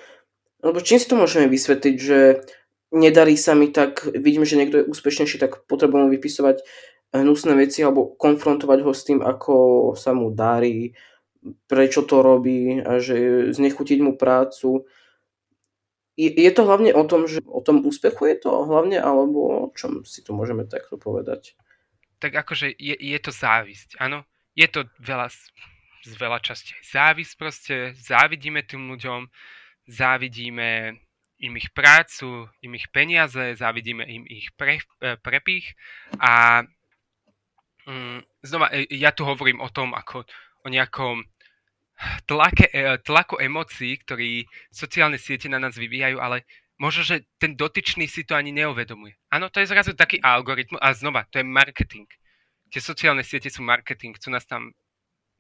[0.61, 2.45] lebo čím si to môžeme vysvetliť, že
[2.93, 6.61] nedarí sa mi tak, vidím, že niekto je úspešnejší, tak potrebujem vypisovať
[7.11, 9.55] hnusné veci alebo konfrontovať ho s tým, ako
[9.99, 10.95] sa mu darí,
[11.67, 14.87] prečo to robí a že znechutiť mu prácu.
[16.21, 20.05] Je, to hlavne o tom, že o tom úspechu je to hlavne, alebo o čom
[20.05, 21.57] si to môžeme takto povedať?
[22.21, 24.29] Tak akože je, je to závisť, áno.
[24.53, 25.33] Je to veľa,
[26.05, 29.33] z veľa časti závisť proste, závidíme tým ľuďom,
[29.89, 31.01] závidíme
[31.41, 35.73] im ich prácu, im ich peniaze, závidíme im ich pre, e, prepich
[36.21, 36.65] a
[38.43, 40.25] znova, e, ja tu hovorím o tom ako
[40.65, 41.25] o nejakom
[42.25, 46.49] tlake, e, tlaku emócií, ktorý sociálne siete na nás vyvíjajú, ale
[46.81, 49.17] možno, že ten dotyčný si to ani neuvedomuje.
[49.29, 52.09] Áno, to je zrazu taký algoritmus a znova, to je marketing.
[52.73, 54.73] Tie sociálne siete sú marketing, chcú nás tam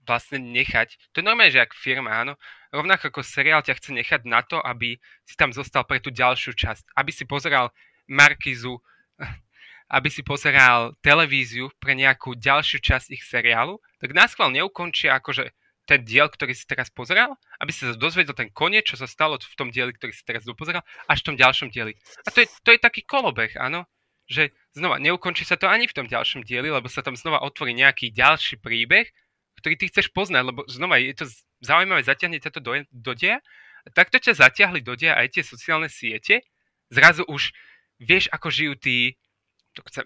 [0.05, 0.97] vlastne nechať.
[1.15, 2.35] To je normálne, že ak firma, áno.
[2.75, 6.57] Rovnako ako seriál ťa chce nechať na to, aby si tam zostal pre tú ďalšiu
[6.57, 6.97] časť.
[6.97, 7.71] Aby si pozeral
[8.11, 8.83] Markizu,
[9.91, 15.51] aby si pozeral televíziu pre nejakú ďalšiu časť ich seriálu, tak nás chval neukončia akože
[15.91, 19.57] ten diel, ktorý si teraz pozeral, aby sa dozvedel ten koniec, čo sa stalo v
[19.59, 21.99] tom dieli, ktorý si teraz dopozeral, až v tom ďalšom dieli.
[22.23, 23.91] A to je, to je taký kolobeh, áno,
[24.31, 27.75] že znova neukončí sa to ani v tom ďalšom dieli, lebo sa tam znova otvorí
[27.75, 29.11] nejaký ďalší príbeh,
[29.59, 31.27] ktorý ty chceš poznať, lebo znova je to
[31.67, 33.43] zaujímavé, zatiahne ťa to do, do deja,
[33.91, 36.47] takto ťa zatiahli do deja aj tie sociálne siete,
[36.95, 37.51] zrazu už
[37.99, 39.19] vieš, ako žijú tí,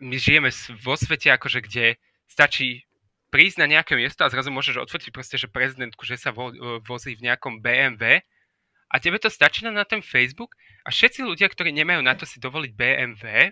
[0.00, 0.50] my žijeme
[0.82, 2.86] vo svete, akože kde stačí
[3.34, 6.54] prísť na nejaké miesto a zrazu môžeš odfotiť proste, že prezidentku, že sa vo,
[6.86, 8.22] vozí v nejakom BMW
[8.94, 10.54] a tebe to stačí na ten Facebook
[10.86, 13.50] a všetci ľudia, ktorí nemajú na to si dovoliť BMW,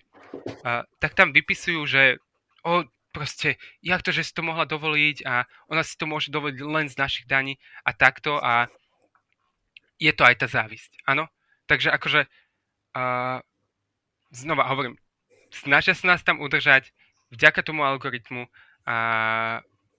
[0.63, 2.23] a, tak tam vypisujú, že
[2.63, 6.63] o, proste, jak to, že si to mohla dovoliť a ona si to môže dovoliť
[6.63, 8.71] len z našich daní a takto a
[9.99, 11.27] je to aj tá závisť, áno?
[11.67, 13.39] Takže akože uh,
[14.35, 14.99] znova hovorím,
[15.53, 16.91] snažia sa nás tam udržať
[17.33, 18.49] vďaka tomu algoritmu
[18.89, 18.97] a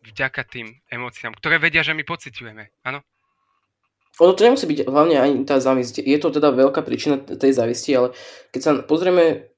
[0.04, 3.00] vďaka tým emóciám, ktoré vedia, že my pociťujeme, áno?
[4.22, 6.06] Ono to nemusí byť hlavne ani tá závisť.
[6.06, 8.14] Je to teda veľká príčina tej závisti, ale
[8.54, 9.50] keď sa pozrieme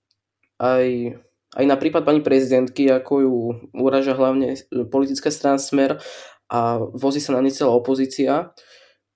[0.63, 1.17] aj
[1.55, 3.36] aj na prípad pani prezidentky, ako ju
[3.71, 4.60] uraža hlavne
[4.91, 6.03] politická strana Smer
[6.51, 8.51] a vozí sa na ne celá opozícia.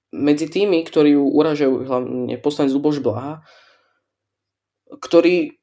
[0.09, 3.43] Medzi tými, ktorí ju uražajú hlavne poslanec Luboš Blaha,
[5.03, 5.58] ktorý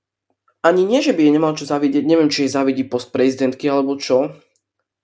[0.67, 3.95] ani nie, že by je nemal čo zavidieť, neviem, či je zavidí post prezidentky alebo
[3.97, 4.35] čo,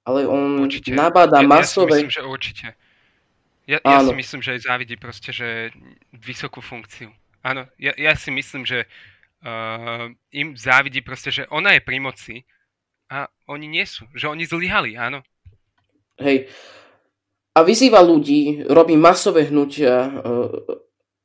[0.03, 0.95] ale on určite.
[0.95, 2.03] nabáda ja, masové...
[2.03, 2.67] Ja si myslím, že určite.
[3.63, 5.71] Ja, ja si myslím, že závidí proste, že
[6.11, 7.15] vysokú funkciu.
[7.47, 8.91] Áno, ja, ja si myslím, že
[9.47, 12.37] uh, im závidí proste, že ona je pri moci
[13.07, 14.07] a oni nie sú.
[14.15, 15.23] Že oni zlyhali, áno.
[16.19, 16.51] Hej.
[17.53, 20.11] A vyzýva ľudí, robí masové hnutia, e,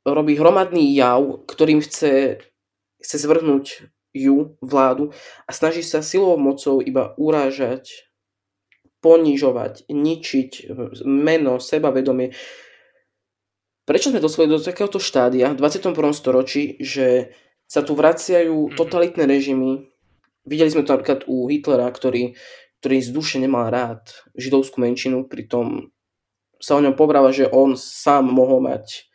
[0.04, 2.44] robí hromadný jav, ktorým chce,
[3.00, 5.14] chce zvrhnúť ju, vládu,
[5.46, 8.10] a snaží sa silou mocou iba urážať,
[8.98, 10.74] ponižovať, ničiť
[11.06, 12.34] meno, sebavedomie.
[13.86, 15.94] Prečo sme dospeli do takéhoto štádia v 21.
[16.10, 17.32] storočí, že
[17.70, 18.74] sa tu vraciajú mhm.
[18.74, 19.88] totalitné režimy,
[20.48, 22.32] Videli sme to napríklad u Hitlera, ktorý,
[22.80, 25.92] ktorý z duše nemal rád židovskú menšinu, pritom
[26.56, 29.06] sa o ňom povráva, že on sám mohol mať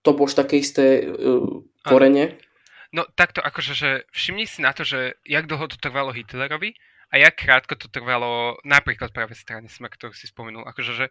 [0.00, 1.44] to bož také isté uh,
[1.84, 2.40] korene.
[2.88, 6.72] No takto, akože, že všimni si na to, že jak dlho to trvalo Hitlerovi
[7.12, 10.64] a jak krátko to trvalo napríklad práve strane Smer, ktorú si spomenul.
[10.64, 11.06] Akože, že,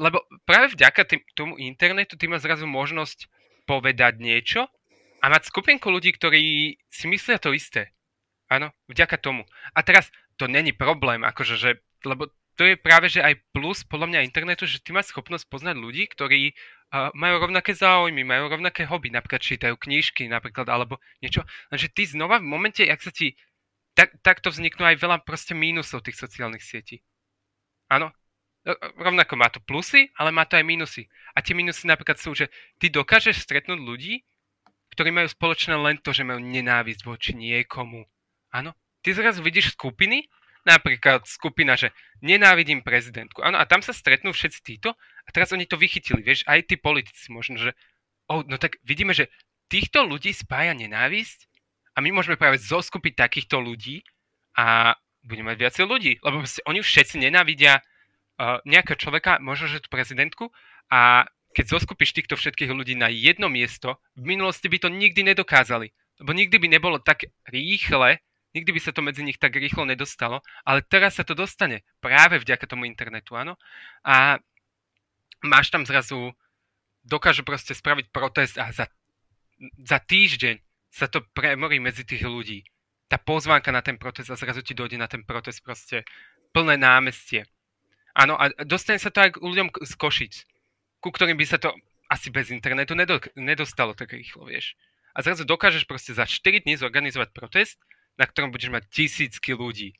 [0.00, 3.28] lebo práve vďaka tým, tomu internetu ty máš zrazu možnosť
[3.68, 4.68] povedať niečo
[5.20, 7.92] a mať skupinku ľudí, ktorí si myslia to isté.
[8.48, 9.44] Áno, vďaka tomu.
[9.76, 10.08] A teraz
[10.40, 11.70] to není problém, akože, že,
[12.08, 15.76] lebo to je práve, že aj plus podľa mňa internetu, že ty máš schopnosť poznať
[15.80, 21.44] ľudí, ktorí uh, majú rovnaké záujmy, majú rovnaké hobby, napríklad čítajú knížky, napríklad, alebo niečo.
[21.72, 23.34] Lenže ty znova v momente, ak sa ti...
[23.92, 27.04] Tak, takto vzniknú aj veľa proste mínusov tých sociálnych sietí.
[27.92, 28.08] Áno,
[28.64, 31.12] e, rovnako má to plusy, ale má to aj mínusy.
[31.36, 32.48] A tie mínusy napríklad sú, že
[32.80, 34.24] ty dokážeš stretnúť ľudí,
[34.96, 38.08] ktorí majú spoločné len to, že majú nenávisť voči niekomu
[38.52, 40.28] Áno, ty zrazu vidíš skupiny,
[40.62, 41.90] napríklad skupina, že
[42.22, 43.42] nenávidím prezidentku.
[43.42, 46.78] Áno, a tam sa stretnú všetci títo a teraz oni to vychytili, vieš, aj tí
[46.78, 47.74] politici možno, že
[48.30, 49.30] oh, no tak vidíme, že
[49.66, 51.50] týchto ľudí spája nenávisť
[51.96, 54.06] a my môžeme práve zoskupiť takýchto ľudí
[54.54, 59.88] a budeme mať viacej ľudí, lebo oni všetci nenávidia uh, nejakého človeka, možno, že tú
[59.90, 60.50] prezidentku
[60.90, 65.92] a keď zoskupíš týchto všetkých ľudí na jedno miesto, v minulosti by to nikdy nedokázali,
[66.24, 70.44] lebo nikdy by nebolo tak rýchle Nikdy by sa to medzi nich tak rýchlo nedostalo,
[70.68, 73.56] ale teraz sa to dostane práve vďaka tomu internetu, áno.
[74.04, 74.36] A
[75.40, 76.36] máš tam zrazu,
[77.02, 78.86] dokážu proste spraviť protest a za,
[79.80, 80.60] za týždeň
[80.92, 82.60] sa to premorí medzi tých ľudí.
[83.08, 86.04] Tá pozvánka na ten protest a zrazu ti dojde na ten protest proste
[86.52, 87.48] plné námestie.
[88.12, 90.34] Áno, a dostane sa to aj k ľuďom z Košic,
[91.00, 91.72] ku ktorým by sa to
[92.12, 92.92] asi bez internetu
[93.32, 94.76] nedostalo tak rýchlo, vieš.
[95.16, 97.80] A zrazu dokážeš proste za 4 dní zorganizovať protest
[98.16, 99.96] na ktorom budeš mať tisícky ľudí.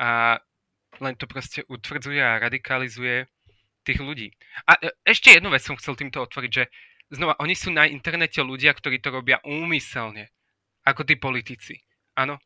[0.00, 0.40] A
[0.98, 3.30] len to proste utvrdzuje a radikalizuje
[3.86, 4.34] tých ľudí.
[4.66, 6.64] A e, ešte jednu vec som chcel týmto otvoriť, že
[7.10, 10.30] znova, oni sú na internete ľudia, ktorí to robia úmyselne,
[10.84, 11.80] ako tí politici.
[12.18, 12.36] Áno,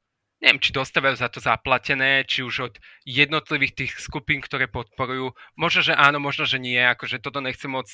[0.45, 2.75] neviem, či dostávajú za to zaplatené, či už od
[3.09, 5.33] jednotlivých tých skupín, ktoré podporujú.
[5.57, 7.89] Možno, že áno, možno, že nie, akože toto nechcem moc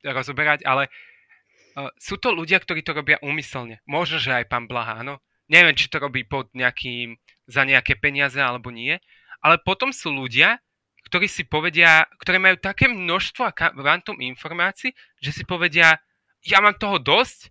[0.00, 0.88] rozoberať, ale
[1.76, 3.82] uh, sú to ľudia, ktorí to robia úmyselne.
[3.84, 5.20] Možno, že aj pán Blaha, áno.
[5.50, 7.18] Neviem, či to robí pod nejakým,
[7.50, 8.94] za nejaké peniaze alebo nie.
[9.42, 10.62] Ale potom sú ľudia,
[11.10, 15.98] ktorí si povedia, ktoré majú také množstvo a kvantum informácií, že si povedia,
[16.46, 17.50] ja mám toho dosť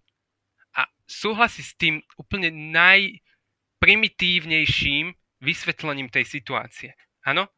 [0.80, 5.12] a súhlasí s tým úplne najprimitívnejším
[5.44, 6.96] vysvetlením tej situácie.
[7.28, 7.52] Áno?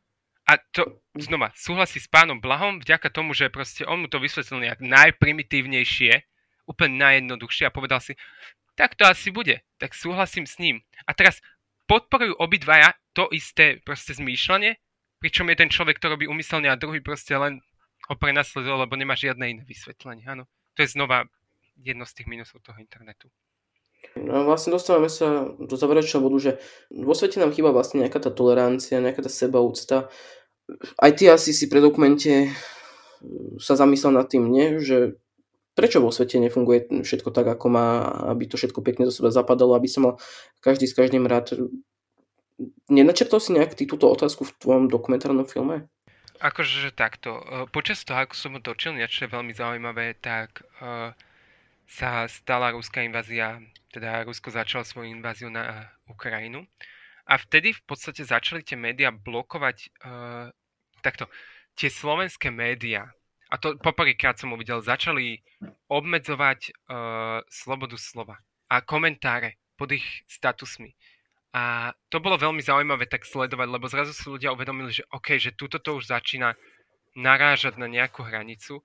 [0.50, 4.66] A to znova súhlasí s pánom Blahom vďaka tomu, že proste on mu to vysvetlil
[4.66, 6.26] nejak najprimitívnejšie,
[6.66, 8.18] úplne najjednoduchšie a povedal si,
[8.76, 9.62] tak to asi bude.
[9.78, 10.82] Tak súhlasím s ním.
[11.08, 11.40] A teraz
[11.90, 14.80] podporujú obidvaja to isté proste zmýšľanie,
[15.20, 17.60] pričom je ten človek, to robí umyselne a druhý proste len
[18.10, 20.24] ho prenasleduje, lebo nemá žiadne iné vysvetlenie.
[20.26, 20.48] Áno.
[20.76, 21.28] To je znova
[21.78, 23.28] jedno z tých minusov toho internetu.
[24.18, 26.52] No vlastne dostávame sa do záverečného bodu, že
[26.90, 30.10] vo svete nám chýba vlastne nejaká tá tolerancia, nejaká tá sebaúcta.
[30.98, 32.50] Aj ty asi si pre dokumente
[33.62, 34.82] sa zamyslel nad tým, nie?
[34.82, 35.22] že
[35.76, 37.88] prečo vo svete nefunguje všetko tak, ako má,
[38.32, 40.14] aby to všetko pekne do seba zapadalo, aby sa mal
[40.60, 41.56] každý s každým rád.
[42.92, 45.88] Nenačrtol si nejak ty túto otázku v tvojom dokumentárnom filme?
[46.42, 47.38] Akože takto.
[47.38, 51.14] E, počas toho, ako som ho točil, niečo veľmi zaujímavé, tak uh,
[51.86, 53.62] sa stala ruská invázia,
[53.94, 56.64] teda Rusko začalo svoju inváziu na Ukrajinu.
[57.30, 60.48] A vtedy v podstate začali tie médiá blokovať uh,
[61.04, 61.30] takto.
[61.76, 63.12] Tie slovenské médiá
[63.52, 65.44] a to poprvýkrát som uvidel, začali
[65.92, 68.40] obmedzovať uh, slobodu slova
[68.72, 70.96] a komentáre pod ich statusmi.
[71.52, 75.52] A to bolo veľmi zaujímavé tak sledovať, lebo zrazu si ľudia uvedomili, že OK, že
[75.52, 76.56] túto to už začína
[77.12, 78.80] narážať na nejakú hranicu.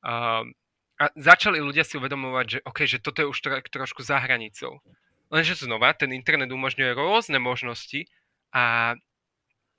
[0.00, 0.48] Uh,
[0.96, 4.80] a začali ľudia si uvedomovať, že OK, že toto je už tro, trošku za hranicou.
[5.28, 8.08] Lenže znova, ten internet umožňuje rôzne možnosti
[8.48, 8.96] a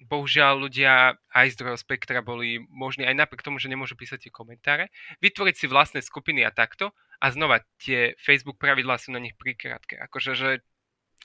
[0.06, 4.32] bohužiaľ ľudia aj z druhého spektra boli možní aj napriek tomu, že nemôžu písať tie
[4.34, 4.94] komentáre,
[5.26, 9.98] vytvoriť si vlastné skupiny a takto a znova tie Facebook pravidlá sú na nich prikrátke.
[9.98, 10.50] Akože, že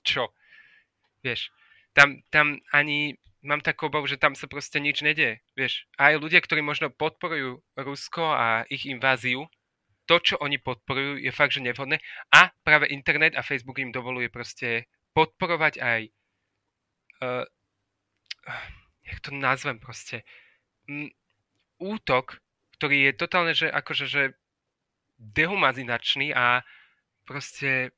[0.01, 0.33] čo?
[1.21, 1.53] Vieš,
[1.93, 5.45] tam, tam ani mám takú obavu, že tam sa proste nič nedie.
[5.59, 9.51] Vieš, aj ľudia, ktorí možno podporujú Rusko a ich inváziu,
[10.07, 12.03] to, čo oni podporujú, je fakt, že nevhodné.
[12.35, 16.01] A práve internet a Facebook im dovoluje proste podporovať aj
[17.23, 17.45] uh,
[19.07, 20.23] jak to nazvem proste
[20.89, 21.11] m,
[21.79, 22.39] útok,
[22.79, 24.23] ktorý je totálne, že akože, že
[25.19, 26.67] dehumazinačný a
[27.23, 27.95] proste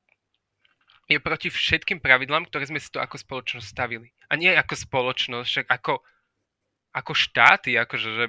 [1.09, 4.13] je proti všetkým pravidlám, ktoré sme si to ako spoločnosť stavili.
[4.29, 5.95] A nie ako spoločnosť, však ako,
[6.97, 8.25] ako štáty, akože, že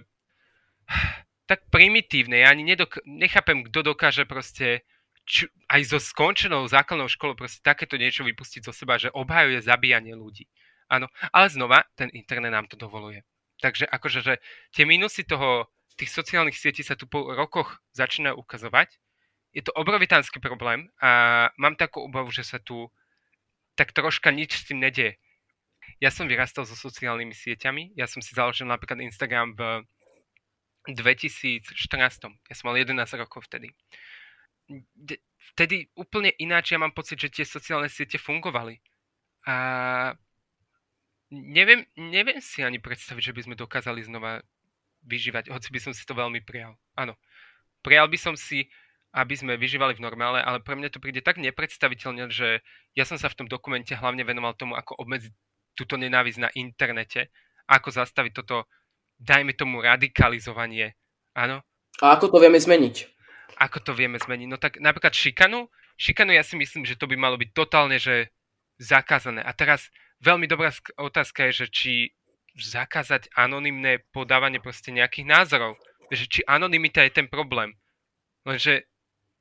[1.50, 2.44] tak primitívne.
[2.44, 4.84] Ja ani nedok- nechápem, kto dokáže proste
[5.24, 10.14] č- aj so skončenou základnou školou proste takéto niečo vypustiť zo seba, že obhajuje zabíjanie
[10.14, 10.48] ľudí.
[10.86, 13.26] Áno, ale znova, ten internet nám to dovoluje.
[13.64, 14.34] Takže akože, že
[14.76, 19.00] tie minusy toho, tých sociálnych sietí sa tu po rokoch začínajú ukazovať
[19.56, 22.92] je to obrovitánsky problém a mám takú obavu, že sa tu
[23.80, 25.16] tak troška nič s tým nedie.
[26.04, 29.62] Ja som vyrastal so sociálnymi sieťami, ja som si založil napríklad Instagram v
[30.92, 31.72] 2014.
[32.52, 33.72] Ja som mal 11 rokov vtedy.
[35.56, 38.84] Vtedy úplne ináč ja mám pocit, že tie sociálne siete fungovali.
[39.48, 39.56] A
[41.36, 44.40] neviem, neviem si ani predstaviť, že by sme dokázali znova
[45.06, 46.80] vyžívať, hoci by som si to veľmi prijal.
[46.96, 47.20] Áno.
[47.84, 48.66] Prijal by som si
[49.16, 52.60] aby sme vyžívali v normále, ale pre mňa to príde tak nepredstaviteľne, že
[53.00, 55.32] ja som sa v tom dokumente hlavne venoval tomu, ako obmedziť
[55.72, 57.32] túto nenávisť na internete,
[57.64, 58.68] ako zastaviť toto,
[59.16, 61.00] dajme tomu, radikalizovanie.
[61.32, 61.64] Áno?
[62.04, 62.96] A ako to vieme zmeniť?
[63.56, 64.48] Ako to vieme zmeniť?
[64.52, 68.36] No tak napríklad šikanu, šikanu ja si myslím, že to by malo byť totálne, že
[68.76, 69.40] zakázané.
[69.48, 69.88] A teraz
[70.26, 71.94] veľmi dobrá otázka je, že či
[72.58, 75.78] zakázať anonymné podávanie proste nejakých názorov.
[76.10, 77.78] Že či anonymita je ten problém.
[78.46, 78.90] Lenže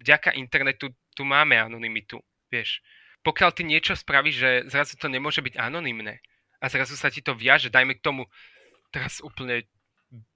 [0.01, 2.21] vďaka internetu tu máme anonymitu,
[2.53, 2.85] vieš.
[3.25, 6.21] Pokiaľ ty niečo spravíš, že zrazu to nemôže byť anonymné
[6.61, 8.29] a zrazu sa ti to viaže, dajme k tomu,
[8.93, 9.65] teraz úplne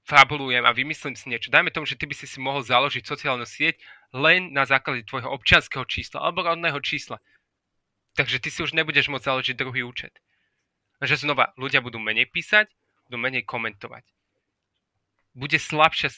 [0.08, 1.52] fabulujem a vymyslím si niečo.
[1.52, 3.76] Dajme tomu, že ty by si si mohol založiť sociálnu sieť
[4.10, 7.20] len na základe tvojho občianského čísla alebo rodného čísla.
[8.16, 10.10] Takže ty si už nebudeš môcť založiť druhý účet.
[10.98, 12.66] Že znova, ľudia budú menej písať,
[13.06, 14.04] budú menej komentovať.
[15.32, 16.10] Bude slabšia...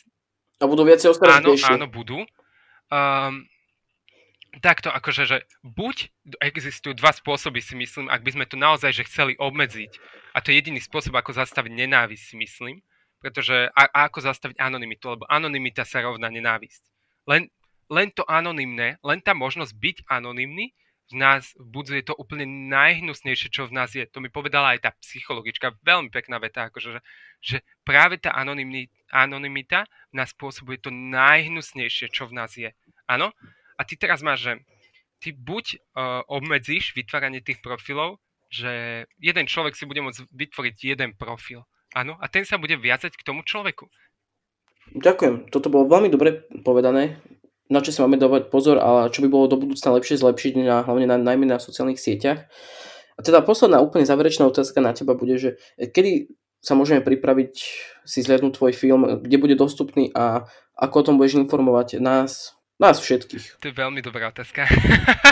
[0.61, 2.25] A budú viacej Áno, áno, budú.
[2.93, 3.49] Um,
[4.59, 6.11] takto akože, že buď
[6.43, 9.93] existujú dva spôsoby si myslím, ak by sme to naozaj že chceli obmedziť,
[10.35, 12.83] a to je jediný spôsob, ako zastaviť nenávisť si myslím,
[13.23, 16.83] pretože a, a ako zastaviť anonymitu, lebo anonymita sa rovná nenávisť.
[17.31, 17.47] Len,
[17.87, 20.75] len to anonymné, len tá možnosť byť anonymný
[21.11, 24.07] v nás budzuje to úplne najhnusnejšie, čo v nás je.
[24.14, 27.03] To mi povedala aj tá psychologička, veľmi pekná veta, akože,
[27.42, 28.31] že, práve tá
[29.11, 32.70] anonymita nás spôsobuje to najhnusnejšie, čo v nás je.
[33.11, 33.35] Áno?
[33.75, 34.53] A ty teraz máš, že
[35.18, 41.11] ty buď uh, obmedzíš vytváranie tých profilov, že jeden človek si bude môcť vytvoriť jeden
[41.18, 41.66] profil.
[41.90, 42.14] Áno?
[42.23, 43.90] A ten sa bude viazať k tomu človeku.
[44.94, 45.51] Ďakujem.
[45.51, 47.18] Toto bolo veľmi dobre povedané.
[47.71, 50.83] Na čo sa máme dávať pozor a čo by bolo do budúcna lepšie zlepšiť, na,
[50.83, 52.51] hlavne na, najmä na sociálnych sieťach.
[53.15, 57.53] A teda posledná úplne záverečná otázka na teba bude, že kedy sa môžeme pripraviť
[58.05, 60.45] si zliadnúť tvoj film, kde bude dostupný a
[60.77, 63.61] ako o tom budeš informovať nás, Nás všetkých.
[63.61, 64.65] To je veľmi dobrá otázka.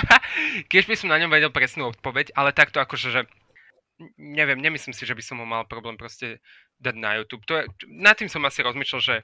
[0.73, 3.25] Keď by som na ňom vedel presnú odpoveď, ale takto akože, že
[4.21, 6.45] neviem, nemyslím si, že by som ho mal problém proste
[6.77, 7.49] dať na YouTube.
[7.49, 9.17] To je, nad tým som asi rozmýšľal, že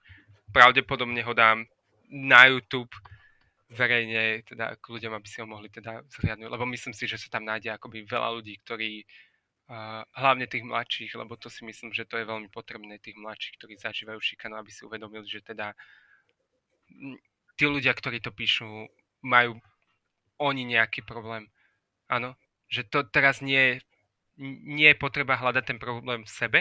[0.56, 1.68] pravdepodobne ho dám
[2.10, 2.92] na YouTube
[3.74, 7.28] verejne, teda k ľuďom, aby si ho mohli teda zhliadnúť, lebo myslím si, že sa
[7.38, 12.06] tam nájde akoby veľa ľudí, ktorí uh, hlavne tých mladších, lebo to si myslím, že
[12.06, 15.74] to je veľmi potrebné, tých mladších, ktorí zažívajú šikanu, aby si uvedomili, že teda
[17.58, 18.86] tí ľudia, ktorí to píšu,
[19.24, 19.58] majú
[20.38, 21.48] oni nejaký problém.
[22.06, 22.36] Áno,
[22.68, 23.80] že to teraz nie,
[24.38, 26.60] nie je potreba hľadať ten problém v sebe,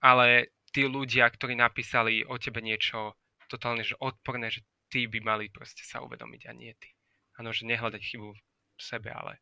[0.00, 3.16] ale tí ľudia, ktorí napísali o tebe niečo
[3.54, 6.90] totálne že odporné, že tí by mali proste sa uvedomiť a nie ty.
[7.38, 9.38] Áno, že nehľadať chybu v sebe, ale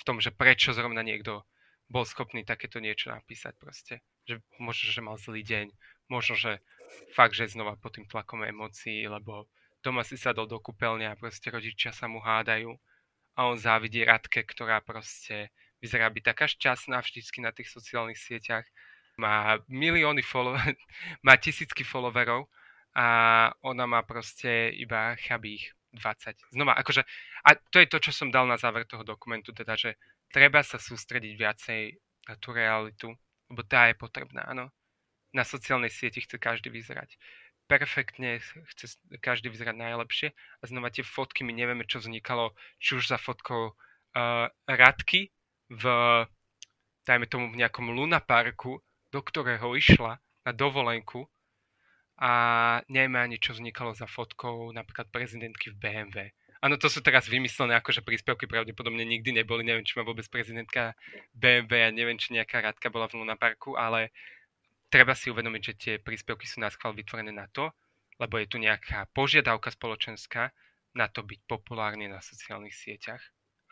[0.00, 1.44] v tom, že prečo zrovna niekto
[1.92, 3.94] bol schopný takéto niečo napísať proste.
[4.24, 5.66] Že možno, že mal zlý deň,
[6.08, 6.52] možno, že
[7.12, 9.48] fakt, že znova pod tým tlakom emócií, lebo
[9.84, 12.72] doma si sadol do kúpeľne a proste rodičia sa mu hádajú
[13.36, 18.64] a on závidí Radke, ktorá proste vyzerá byť taká šťastná vždycky na tých sociálnych sieťach.
[19.16, 20.56] Má milióny follow-
[21.26, 22.48] má tisícky followerov
[22.92, 23.06] a
[23.64, 26.56] ona má proste iba chabých 20.
[26.56, 27.04] Znova, akože,
[27.44, 30.00] a to je to, čo som dal na záver toho dokumentu, teda, že
[30.32, 31.80] treba sa sústrediť viacej
[32.28, 33.12] na tú realitu,
[33.52, 34.72] lebo tá je potrebná, áno.
[35.32, 37.16] Na sociálnej sieti chce každý vyzerať
[37.70, 38.42] perfektne,
[38.76, 40.28] chce každý vyzerať najlepšie
[40.60, 45.32] a znova tie fotky, my nevieme, čo vznikalo, či už za fotkou uh, Radky
[45.72, 45.84] v
[47.08, 48.78] dajme tomu v nejakom lunaparku,
[49.10, 51.26] do ktorého išla na dovolenku
[52.20, 52.30] a
[52.92, 56.16] neviem ani, čo vznikalo za fotkou napríklad prezidentky v BMW.
[56.62, 60.94] Áno, to sú teraz vymyslené akože príspevky pravdepodobne nikdy neboli, neviem, či má vôbec prezidentka
[61.34, 63.34] BMW a neviem, či nejaká rádka bola v Luna
[63.74, 64.14] ale
[64.86, 67.74] treba si uvedomiť, že tie príspevky sú náskval vytvorené na to,
[68.22, 70.54] lebo je tu nejaká požiadavka spoločenská
[70.94, 73.24] na to byť populárny na sociálnych sieťach.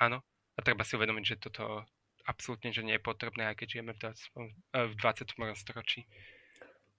[0.03, 0.27] Áno,
[0.57, 1.87] a treba si uvedomiť, že toto
[2.27, 4.91] absolútne že nie je potrebné, aj keď žijeme v 20.
[4.91, 5.55] V 20.
[5.55, 6.11] storočí.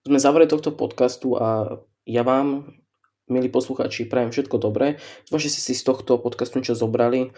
[0.01, 1.77] Sme zavre tohto podcastu a
[2.09, 2.73] ja vám
[3.29, 4.97] milí poslucháči, prajem všetko dobré.
[5.29, 7.29] Dúfam, že ste si z tohto podcastu niečo zobrali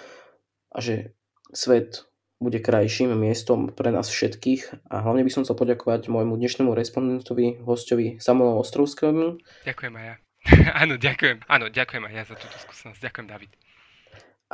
[0.71, 1.11] a že
[1.51, 2.07] svet
[2.39, 7.59] bude krajším miestom pre nás všetkých a hlavne by som chcel poďakovať môjmu dnešnému respondentovi,
[7.67, 9.43] hostovi Samuelu Ostrovskému.
[9.67, 10.15] Ďakujem aj ja.
[10.87, 11.43] Áno, ďakujem.
[11.51, 12.99] Áno, ďakujem aj ja za túto skúsenosť.
[13.03, 13.51] Ďakujem, David.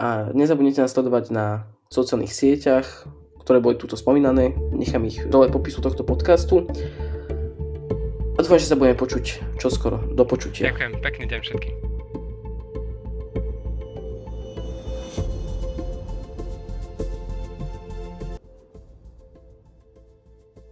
[0.01, 3.05] A nezabudnite nás sledovať na sociálnych sieťach,
[3.45, 4.53] ktoré boli tuto spomínané.
[4.73, 6.65] Nechám ich dole popisu tohto podcastu.
[8.49, 9.25] A dúfam, že sa budeme počuť
[9.61, 10.01] čoskoro.
[10.09, 10.73] Do počutia.
[10.73, 11.88] Ďakujem, pekný deň všetkým.